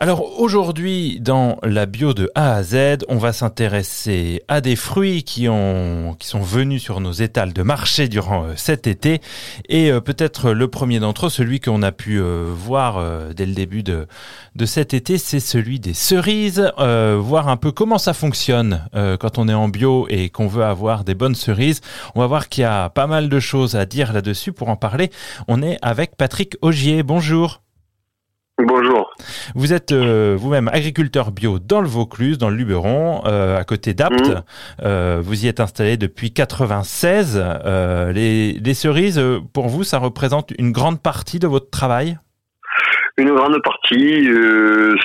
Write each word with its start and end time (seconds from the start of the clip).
Alors 0.00 0.38
aujourd'hui, 0.38 1.18
dans 1.18 1.58
la 1.64 1.86
bio 1.86 2.14
de 2.14 2.30
A 2.36 2.54
à 2.54 2.62
Z, 2.62 2.98
on 3.08 3.16
va 3.18 3.32
s'intéresser 3.32 4.42
à 4.46 4.60
des 4.60 4.76
fruits 4.76 5.24
qui 5.24 5.48
ont 5.48 6.14
qui 6.20 6.28
sont 6.28 6.40
venus 6.40 6.80
sur 6.82 7.00
nos 7.00 7.10
étals 7.10 7.52
de 7.52 7.62
marché 7.62 8.06
durant 8.06 8.44
euh, 8.44 8.52
cet 8.54 8.86
été 8.86 9.20
et 9.68 9.90
euh, 9.90 10.00
peut-être 10.00 10.52
le 10.52 10.68
premier 10.68 11.00
d'entre 11.00 11.26
eux, 11.26 11.30
celui 11.30 11.58
qu'on 11.58 11.82
a 11.82 11.90
pu 11.90 12.20
euh, 12.20 12.44
voir 12.48 13.04
dès 13.34 13.44
le 13.44 13.54
début 13.54 13.82
de 13.82 14.06
de 14.54 14.66
cet 14.66 14.94
été, 14.94 15.18
c'est 15.18 15.40
celui 15.40 15.80
des 15.80 15.94
cerises, 15.94 16.72
voir 16.78 17.48
un 17.48 17.56
peu 17.56 17.72
comment 17.72 17.98
ça 17.98 18.12
fonctionne 18.12 18.84
quand 18.92 19.38
on 19.38 19.48
est 19.48 19.54
en 19.54 19.68
bio 19.68 20.06
et 20.08 20.30
qu'on 20.30 20.48
veut 20.48 20.64
avoir 20.64 21.04
des 21.04 21.14
bonnes 21.14 21.34
cerises. 21.34 21.80
On 22.14 22.20
va 22.20 22.26
voir 22.26 22.48
qu'il 22.48 22.62
y 22.62 22.64
a 22.64 22.88
pas 22.90 23.06
mal 23.06 23.28
de 23.28 23.40
choses 23.40 23.76
à 23.76 23.86
dire 23.86 24.12
là-dessus 24.12 24.52
pour 24.52 24.68
en 24.68 24.76
parler. 24.76 25.10
On 25.46 25.62
est 25.62 25.78
avec 25.80 26.16
Patrick 26.16 26.56
Augier. 26.60 27.02
Bonjour. 27.02 27.60
Bonjour. 28.60 29.14
Vous 29.54 29.72
êtes 29.72 29.92
euh, 29.92 30.34
vous-même 30.36 30.66
agriculteur 30.66 31.30
bio 31.30 31.60
dans 31.60 31.80
le 31.80 31.86
Vaucluse, 31.86 32.38
dans 32.38 32.50
le 32.50 32.56
Luberon, 32.56 33.22
euh, 33.24 33.56
à 33.56 33.62
côté 33.62 33.94
d'Apt. 33.94 34.28
Mhm. 34.28 34.42
Euh, 34.82 35.20
vous 35.22 35.44
y 35.44 35.48
êtes 35.48 35.60
installé 35.60 35.96
depuis 35.96 36.32
96. 36.32 37.40
Les, 38.12 38.54
les, 38.54 38.74
cerises, 38.74 39.22
pour 39.52 39.68
vous, 39.68 39.84
ça 39.84 39.98
représente 39.98 40.52
une 40.58 40.72
grande 40.72 41.00
partie 41.00 41.38
de 41.38 41.46
votre 41.46 41.70
travail? 41.70 42.18
Une 43.16 43.32
grande 43.32 43.62
partie, 43.62 44.28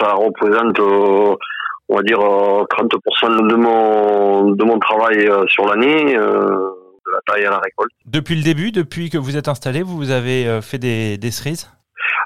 ça 0.00 0.12
représente, 0.14 0.80
on 0.80 1.96
va 1.96 2.02
dire, 2.02 2.18
30% 2.18 3.48
de 3.48 3.54
mon, 3.54 4.50
de 4.50 4.64
mon 4.64 4.78
travail 4.80 5.30
sur 5.48 5.66
l'année. 5.66 6.14
de 6.14 7.12
la 7.12 7.20
taille 7.32 7.46
à 7.46 7.50
la 7.50 7.58
récolte. 7.58 7.92
Depuis 8.06 8.34
le 8.34 8.42
début, 8.42 8.72
depuis 8.72 9.08
que 9.08 9.18
vous 9.18 9.36
êtes 9.36 9.46
installé, 9.46 9.84
vous 9.84 10.10
avez 10.10 10.60
fait 10.62 10.78
des, 10.78 11.16
des 11.16 11.30
cerises? 11.30 11.70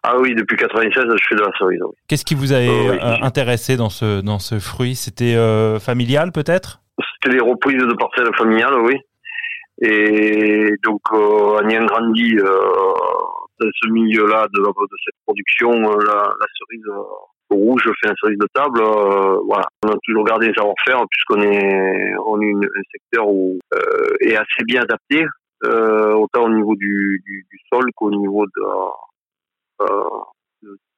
Ah 0.02 0.18
oui, 0.18 0.34
depuis 0.34 0.56
96, 0.56 1.04
je 1.04 1.24
fais 1.28 1.34
de 1.34 1.42
la 1.42 1.50
cerise. 1.58 1.80
Qu'est-ce 2.08 2.24
qui 2.24 2.34
vous 2.34 2.52
a 2.52 2.56
euh, 2.56 3.16
intéressé 3.22 3.76
dans 3.76 3.90
ce 3.90 4.22
dans 4.22 4.38
ce 4.38 4.58
fruit? 4.58 4.94
C'était 4.94 5.36
euh, 5.36 5.78
familial 5.78 6.32
peut-être? 6.32 6.80
C'était 7.22 7.36
des 7.36 7.42
reprises 7.42 7.76
de 7.82 7.94
parcelles 7.94 8.34
familiales, 8.36 8.80
oui. 8.82 8.96
Et 9.82 10.74
donc, 10.84 11.00
euh, 11.12 11.58
en 11.58 11.68
ayant 11.68 11.86
grandi 11.86 12.36
euh, 12.38 12.44
dans 13.60 13.70
ce 13.82 13.88
milieu-là 13.88 14.46
de, 14.52 14.60
de, 14.60 14.96
cette 15.04 15.14
production, 15.24 15.70
euh, 15.70 16.04
la, 16.06 16.32
la 16.38 16.46
cerise 16.58 16.84
rouge 17.50 17.82
fait 18.02 18.10
un 18.10 18.14
cerise 18.20 18.38
de 18.38 18.46
table. 18.54 18.80
voilà, 19.46 19.66
on 19.84 19.90
a 19.90 19.96
toujours 20.04 20.24
gardé 20.24 20.48
les 20.48 20.54
savoir-faire 20.54 21.02
puisqu'on 21.10 21.42
est 21.42 22.14
on 22.24 22.40
est 22.40 22.52
un 22.52 22.82
secteur 22.92 23.28
où 23.28 23.58
est 24.20 24.36
assez 24.36 24.64
bien 24.66 24.82
adapté, 24.82 25.26
autant 25.64 26.44
au 26.44 26.50
niveau 26.50 26.76
du, 26.76 27.22
du, 27.26 27.46
du 27.50 27.58
sol 27.72 27.84
qu'au 27.96 28.10
niveau 28.10 28.44
de 28.46 28.62
euh, 28.62 28.88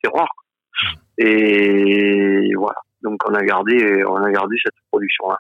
terroir. 0.03 0.29
Hmm. 0.83 0.97
Et 1.19 2.51
voilà. 2.57 2.79
Donc 3.03 3.21
on 3.29 3.35
a 3.35 3.43
gardé, 3.43 4.05
on 4.05 4.17
a 4.17 4.31
gardé 4.31 4.57
cette 4.65 4.75
production-là. 4.91 5.39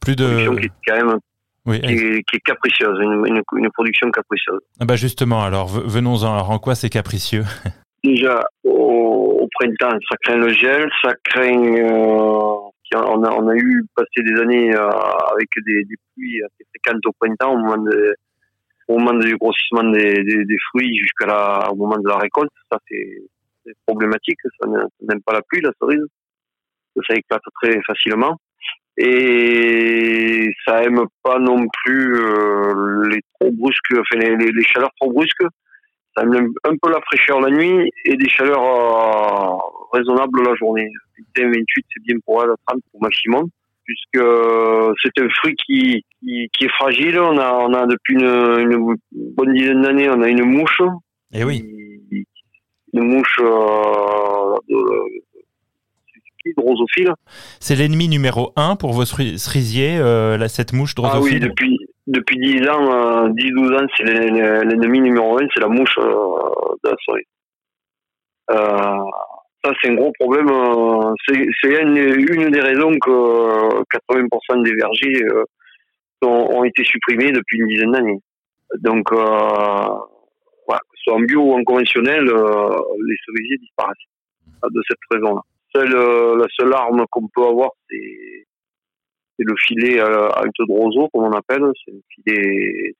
Plus 0.00 0.16
de 0.16 0.24
production 0.24 0.56
qui 0.56 0.66
est 0.66 0.70
quand 0.86 1.06
même 1.06 1.18
oui, 1.66 1.80
qui, 1.80 1.92
est, 1.92 2.22
qui, 2.22 2.36
est, 2.36 2.40
capricieuse, 2.40 2.96
une, 3.00 3.26
une, 3.26 3.42
une, 3.56 3.70
production 3.72 4.08
capricieuse. 4.12 4.60
Ah 4.80 4.84
bah 4.84 4.94
justement, 4.94 5.42
alors 5.42 5.66
venons-en. 5.66 6.32
Alors 6.32 6.50
en 6.50 6.58
quoi 6.60 6.76
c'est 6.76 6.88
capricieux? 6.88 7.42
Déjà 8.04 8.40
au, 8.62 9.40
au, 9.42 9.48
printemps, 9.58 9.98
ça 10.08 10.16
craint 10.22 10.36
le 10.36 10.50
gel, 10.50 10.88
ça 11.02 11.12
craint. 11.24 11.64
Euh, 11.64 12.54
on, 12.94 13.24
a, 13.24 13.32
on 13.32 13.48
a 13.48 13.56
eu 13.56 13.84
passé 13.96 14.22
des 14.22 14.40
années 14.40 14.74
euh, 14.74 14.90
avec 15.32 15.48
des, 15.66 15.84
des 15.84 15.96
pluies 16.14 16.40
assez 16.44 16.64
fréquentes 16.70 17.04
au 17.04 17.12
printemps 17.18 17.54
au 17.54 17.58
moment 17.58 17.78
de, 17.78 18.14
au 18.88 18.98
moment 18.98 19.18
du 19.18 19.36
grossissement 19.36 19.90
des, 19.90 20.56
fruits 20.70 20.96
jusqu'à 20.98 21.70
au 21.70 21.76
moment 21.76 21.98
de 21.98 22.08
la 22.08 22.16
récolte, 22.16 22.52
ça 22.70 22.78
c'est 22.88 23.74
problématique. 23.86 24.38
Ça 24.60 24.68
n'aime 24.68 25.22
pas 25.22 25.32
la 25.32 25.42
pluie, 25.42 25.60
la 25.60 25.72
cerise. 25.80 26.06
Ça 27.06 27.14
éclate 27.14 27.42
très 27.60 27.78
facilement. 27.86 28.36
Et 28.96 30.50
ça 30.64 30.82
aime 30.82 31.04
pas 31.22 31.38
non 31.38 31.66
plus 31.84 32.14
euh, 32.14 33.08
les 33.10 33.20
trop 33.38 33.52
brusques, 33.52 33.92
enfin 33.92 34.18
les, 34.18 34.62
chaleurs 34.62 34.92
trop 34.98 35.12
brusques. 35.12 35.44
Ça 36.16 36.22
aime 36.22 36.52
un 36.64 36.76
peu 36.80 36.90
la 36.90 37.00
fraîcheur 37.02 37.40
la 37.40 37.50
nuit 37.50 37.90
et 38.06 38.16
des 38.16 38.28
chaleurs 38.28 38.62
euh, 38.62 39.56
raisonnables 39.92 40.42
la 40.42 40.54
journée. 40.54 40.88
28, 41.36 41.64
c'est 41.92 42.02
bien 42.04 42.16
pour 42.24 42.42
elle, 42.42 42.50
30 42.66 42.80
au 42.94 42.98
maximum 43.00 43.50
puisque 43.86 44.26
c'est 45.02 45.22
un 45.22 45.28
fruit 45.40 45.54
qui, 45.54 46.04
qui, 46.20 46.64
est 46.64 46.72
fragile. 46.76 47.18
On 47.18 47.38
a, 47.38 47.52
on 47.52 47.72
a 47.72 47.86
depuis 47.86 48.14
une, 48.14 48.96
bonne 49.36 49.54
dizaine 49.54 49.82
d'années, 49.82 50.10
on 50.10 50.22
a 50.22 50.28
une 50.28 50.44
mouche. 50.44 50.80
Et 51.32 51.40
eh 51.40 51.44
oui. 51.44 51.64
Une 52.92 53.02
mouche 53.02 53.38
euh, 53.40 54.54
de, 54.68 54.76
drosophile. 56.56 57.12
C'est 57.60 57.74
l'ennemi 57.74 58.08
numéro 58.08 58.52
un 58.56 58.76
pour 58.76 58.92
vos 58.92 59.04
cerisiers, 59.04 59.98
euh, 59.98 60.46
cette 60.48 60.72
mouche 60.72 60.94
drosophile 60.94 61.38
Ah 61.42 61.44
oui, 61.44 61.48
depuis, 61.48 61.78
depuis 62.06 62.38
10 62.38 62.68
ans, 62.68 63.28
10-12 63.28 63.72
euh, 63.72 63.78
ans, 63.78 63.86
c'est 63.96 64.04
l'ennemi 64.04 65.00
numéro 65.00 65.38
un, 65.38 65.46
c'est 65.52 65.60
la 65.60 65.68
mouche 65.68 65.98
euh, 65.98 66.04
de 66.84 66.90
la 66.90 66.96
cerise. 67.04 67.24
Euh, 69.66 69.72
c'est 69.80 69.90
un 69.90 69.94
gros 69.94 70.12
problème. 70.18 70.48
Euh, 70.48 71.12
c'est 71.28 71.82
une, 71.82 72.50
des 72.50 72.60
raisons 72.60 72.92
que 72.98 73.82
80% 73.82 74.62
des 74.62 74.74
vergers 74.74 75.24
euh, 75.24 75.44
ont, 76.22 76.64
été 76.64 76.84
supprimés 76.84 77.32
depuis 77.32 77.58
une 77.58 77.68
dizaine 77.68 77.92
d'années. 77.92 78.20
Donc, 78.80 79.12
euh, 79.12 79.16
voilà, 80.66 80.80
soit 81.02 81.14
en 81.14 81.20
bio 81.20 81.40
ou 81.40 81.52
en 81.54 81.62
conventionnel, 81.64 82.24
les 82.24 83.16
cerisiers 83.24 83.58
disparaissent 83.58 83.96
de 84.62 84.82
cette 84.88 84.98
raison-là. 85.10 85.42
la 85.74 86.46
seule 86.58 86.72
arme 86.72 87.04
qu'on 87.10 87.28
peut 87.28 87.44
avoir, 87.44 87.70
c'est 87.88 89.44
le 89.44 89.54
filet 89.66 90.00
à 90.00 90.42
de 90.42 90.72
roseau, 90.72 91.08
comme 91.12 91.24
on 91.24 91.32
appelle. 91.32 91.62
C'est 91.84 91.92
un 91.92 92.00
filet, 92.10 92.94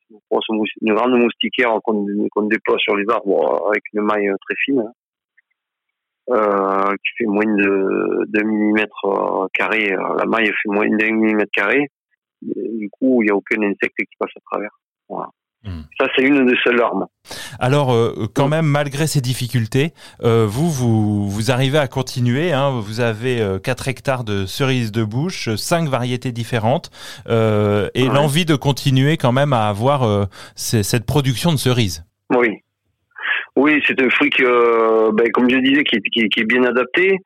une 0.82 0.94
grande 0.94 1.18
moustiquaire 1.18 1.78
qu'on 1.82 2.42
déploie 2.42 2.78
sur 2.78 2.94
les 2.94 3.06
arbres 3.08 3.68
avec 3.68 3.82
une 3.92 4.02
maille 4.02 4.30
très 4.46 4.54
fine. 4.64 4.84
Euh, 6.28 6.96
qui 7.04 7.22
fait 7.22 7.26
moins 7.26 7.44
de 7.44 8.26
2 8.26 8.42
mm 8.42 8.78
euh, 9.04 9.46
carré. 9.54 9.92
Euh, 9.92 10.16
la 10.18 10.26
maille 10.26 10.46
fait 10.46 10.68
moins 10.68 10.88
de 10.88 11.04
1 11.04 11.12
mm 11.12 11.44
carré. 11.52 11.88
Du 12.42 12.90
coup, 12.90 13.22
il 13.22 13.26
n'y 13.26 13.30
a 13.30 13.34
aucun 13.36 13.62
insecte 13.62 13.96
qui 13.96 14.16
passe 14.18 14.32
à 14.36 14.40
travers. 14.50 14.70
Voilà. 15.08 15.28
Hmm. 15.62 15.82
Ça, 16.00 16.08
c'est 16.16 16.22
une 16.22 16.44
des 16.44 16.56
seules 16.64 16.80
armes. 16.82 17.06
Alors, 17.60 17.96
quand 18.34 18.48
même, 18.48 18.66
malgré 18.66 19.06
ces 19.06 19.20
difficultés, 19.20 19.94
vous, 20.20 20.70
vous, 20.70 21.28
vous 21.28 21.50
arrivez 21.50 21.78
à 21.78 21.88
continuer. 21.88 22.52
Hein, 22.52 22.80
vous 22.80 23.00
avez 23.00 23.58
4 23.62 23.88
hectares 23.88 24.22
de 24.22 24.46
cerises 24.46 24.92
de 24.92 25.02
bouche, 25.02 25.54
5 25.54 25.88
variétés 25.88 26.30
différentes, 26.30 26.90
et 27.26 28.08
l'envie 28.08 28.44
de 28.44 28.54
continuer 28.54 29.16
quand 29.16 29.32
même 29.32 29.52
à 29.52 29.68
avoir 29.68 30.28
cette 30.54 31.06
production 31.06 31.52
de 31.52 31.56
cerises. 31.56 32.04
Oui, 32.30 32.62
oui, 33.56 33.82
c'est 33.86 34.00
un 34.02 34.10
fruit 34.10 34.28
qui, 34.28 34.44
euh, 34.44 35.10
ben, 35.12 35.30
comme 35.32 35.48
je 35.48 35.56
disais, 35.56 35.82
qui 35.82 35.96
est, 35.96 36.28
qui, 36.28 36.40
est 36.40 36.44
bien 36.44 36.62
adapté, 36.64 37.16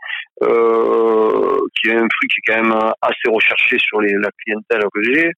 euh, 0.45 1.59
qui 1.75 1.91
est 1.91 1.97
un 1.97 2.07
fruit 2.09 2.29
qui 2.29 2.39
est 2.39 2.53
quand 2.53 2.63
même 2.63 2.79
assez 3.03 3.29
recherché 3.29 3.79
sur 3.81 4.01
les, 4.01 4.13
la 4.13 4.31
clientèle 4.45 4.83
que 4.95 5.03
j'ai. 5.03 5.33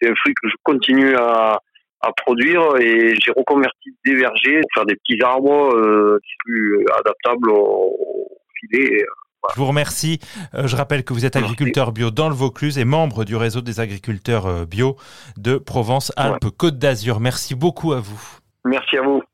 C'est 0.00 0.08
un 0.08 0.14
fruit 0.14 0.32
que 0.34 0.48
je 0.48 0.54
continue 0.62 1.14
à, 1.14 1.58
à 2.00 2.12
produire 2.24 2.76
et 2.80 3.14
j'ai 3.22 3.32
reconverti 3.36 3.94
des 4.06 4.14
vergers 4.14 4.60
pour 4.62 4.70
faire 4.74 4.86
des 4.86 4.96
petits 4.96 5.22
arbres 5.22 5.74
euh, 5.76 6.18
plus 6.38 6.86
adaptables 6.98 7.50
au, 7.50 7.94
filet. 8.60 9.04
Je 9.54 9.60
vous 9.60 9.66
remercie. 9.66 10.20
Je 10.54 10.74
rappelle 10.74 11.04
que 11.04 11.12
vous 11.12 11.26
êtes 11.26 11.36
agriculteur 11.36 11.92
bio 11.92 12.10
dans 12.10 12.30
le 12.30 12.34
Vaucluse 12.34 12.78
et 12.78 12.86
membre 12.86 13.26
du 13.26 13.36
réseau 13.36 13.60
des 13.60 13.78
agriculteurs 13.78 14.66
bio 14.66 14.96
de 15.36 15.58
Provence-Alpes-Côte 15.58 16.78
d'Azur. 16.78 17.20
Merci 17.20 17.54
beaucoup 17.54 17.92
à 17.92 18.00
vous. 18.00 18.38
Merci 18.64 18.96
à 18.96 19.02
vous. 19.02 19.22